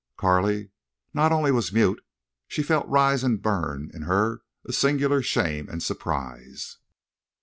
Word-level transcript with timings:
Carley 0.17 0.71
not 1.13 1.31
only 1.31 1.51
was 1.51 1.71
mute; 1.71 2.03
she 2.47 2.63
felt 2.63 2.87
rise 2.87 3.23
and 3.23 3.39
burn 3.39 3.91
in 3.93 4.01
her 4.01 4.41
a 4.67 4.73
singular 4.73 5.21
shame 5.21 5.69
and 5.69 5.83
surprise. 5.83 6.79